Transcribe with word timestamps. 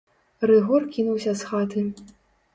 Рыгор 0.51 0.87
кінуўся 0.95 1.31
з 1.43 1.51
хаты. 1.51 1.87